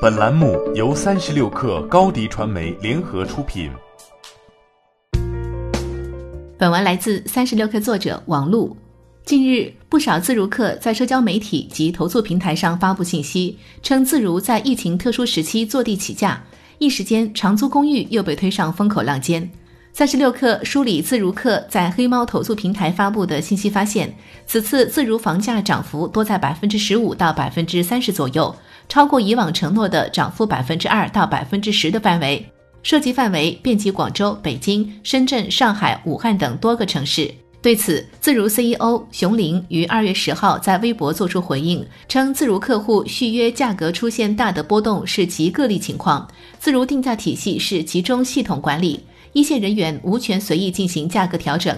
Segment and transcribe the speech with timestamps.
[0.00, 3.70] 本栏目由三十六氪高低传媒联合出品。
[6.56, 8.74] 本文来自三十六氪作者王璐。
[9.26, 16.42] 近日，不少自如客在社交媒体及投诉平台上发布信息，称自如在疫情特殊时期坐地起价，
[16.78, 19.50] 一时间长租公寓又被推上风口浪尖。
[19.92, 24.14] 三十六氪梳理自如客在黑猫投诉平台发布的信息，发现
[24.46, 28.54] 此次自如房价涨幅多在百分之十五到百分之三十左右，
[28.88, 32.46] 超过以往承诺的涨幅百分之二到百分之十的范围，
[32.82, 37.30] 涉及范围遍及广州、北京、深圳、上海、武汉等多个城市。
[37.60, 46.26] 对此，自如 CEO 熊林于二月十号在微博作出回应，称自如客户续约价格出现大的波动是极个例情况，
[46.58, 49.00] 自如定价体系是集中系统管理。
[49.32, 51.74] 一线人员无权随意进行价格调整。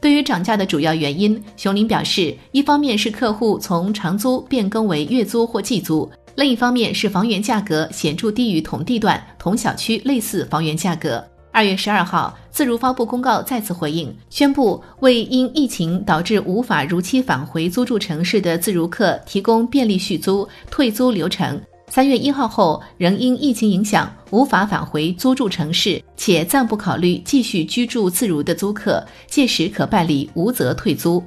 [0.00, 11.24] 对于涨价的主要原因，熊林表示，一方面是客户从长租变更为月租或季租，另一方面是房源价格显著低于同地段、同小区类似房源价格。
[11.50, 21.58] 二月十二号，自如发布公告再次回应，宣布为因疫情导致无法如期返回租住城市的自如客提供便利续租、退租流程。
[21.94, 31.22] 三月一号后，仍因疫情影响无法返回租住城市，且暂不考虑继续居住自如的租客，届时可办理无责退租。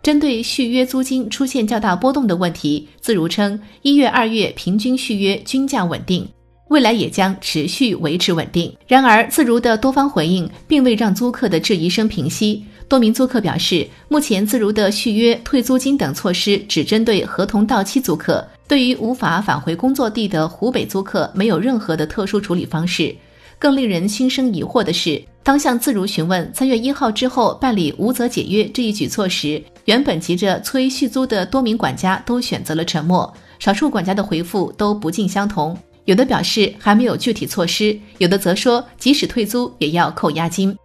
[0.00, 6.24] 针对续约租金出现较大波动的问题，自如称，一月、二月平均续约均价稳定，
[6.68, 8.72] 未来也将持续维持稳定。
[8.86, 12.64] 然而，自如的多方回应并未让租客的质疑声平息。
[12.88, 18.46] 多名租客表示，目前自如的续约、退租金等措施只针对合同到期租客。
[18.68, 23.14] 对于无法返回工作地的湖北租客，没有任何的特殊处理方式。
[23.58, 33.32] 更令人心生疑惑的是，当向自如询问三月一号之后办理无责解约这一举措时，原本急着催续租的多名管家都选择了沉默。
[33.58, 40.76] 少数管家的回复都不尽相同，有的表示还没有具体措施，有的则说即使退租也要扣押金。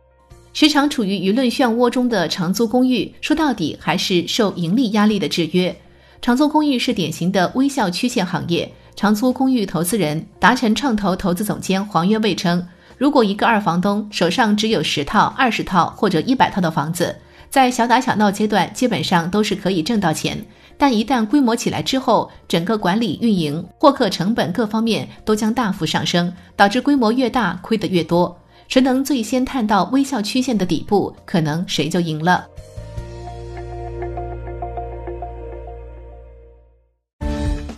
[0.59, 5.76] 时常处于舆论漩涡中的长租公寓，说到底还是受盈利压力的制约。
[6.20, 8.73] 长租公寓是典型的微笑曲线行业。
[8.95, 12.67] 长租公寓投资人达成创投投资总监黄月卫称，
[12.98, 17.15] 如果一个二房东手上只有十套、二十套或者一百套的房子，
[17.52, 20.43] 在小打小闹阶段基本上都是可以挣到钱，
[20.76, 28.36] 但一旦规模起来之后，整个管理、运营、获客成本各方面都将大幅上升，导致规模越大亏得越多。
[28.67, 32.45] 谁能最先探到微笑曲线的底部，可能谁就赢了。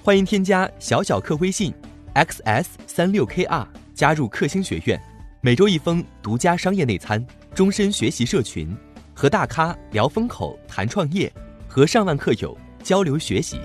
[0.03, 1.71] 欢迎添加小小客微信
[2.15, 4.99] ，xs 三六 kr，加入克星学院，
[5.41, 7.23] 每周一封独家商业内参，
[7.53, 8.75] 终身学习社群，
[9.13, 11.31] 和大咖聊风口、谈创业，
[11.67, 13.59] 和上万客友交流学习。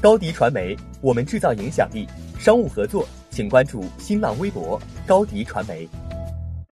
[0.00, 2.06] 高迪传媒，我们制造影响力。
[2.38, 5.88] 商务合作，请关注新浪微博高迪传媒。